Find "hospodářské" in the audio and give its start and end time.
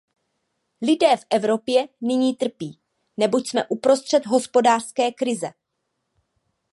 4.25-5.11